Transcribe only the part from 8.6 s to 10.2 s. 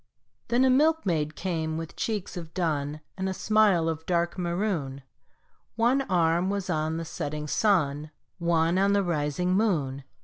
on the rising moon.